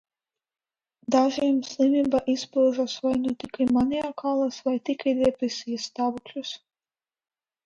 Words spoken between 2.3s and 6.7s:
izpaužas vai nu tikai maniakālos vai tikai depresijas stāvokļos.